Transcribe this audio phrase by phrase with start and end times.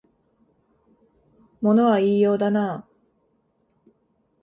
[1.61, 2.87] 物は言いようだなあ